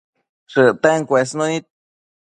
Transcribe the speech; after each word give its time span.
shëcten 0.51 0.99
cuesnunid 1.09 1.63